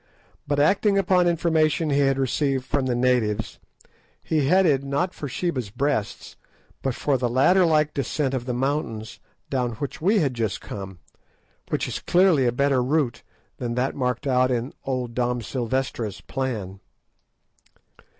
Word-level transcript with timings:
But, 0.47 0.59
acting 0.59 0.97
upon 0.97 1.27
information 1.27 1.91
he 1.91 1.99
had 1.99 2.17
received 2.17 2.65
from 2.65 2.87
the 2.87 2.95
natives, 2.95 3.59
he 4.23 4.47
headed 4.47 4.83
not 4.83 5.13
for 5.13 5.27
Sheba's 5.27 5.69
Breasts, 5.69 6.37
but 6.81 6.95
for 6.95 7.19
the 7.19 7.29
ladder 7.29 7.67
like 7.67 7.93
descent 7.93 8.33
of 8.33 8.45
the 8.47 8.53
mountains 8.55 9.19
down 9.51 9.73
which 9.73 10.01
we 10.01 10.17
had 10.17 10.33
just 10.33 10.59
come, 10.59 10.97
which 11.69 11.87
is 11.87 11.99
clearly 11.99 12.47
a 12.47 12.51
better 12.51 12.81
route 12.81 13.21
than 13.57 13.75
that 13.75 13.93
marked 13.93 14.25
out 14.25 14.49
in 14.49 14.73
old 14.85 15.13
Dom 15.13 15.39
Silvestra's 15.39 16.19
plan. 16.21 16.79